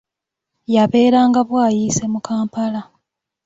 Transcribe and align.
Yabeeranga 0.73 1.39
Bwayise 1.47 2.03
mu 2.13 2.19
Kampala. 2.27 2.81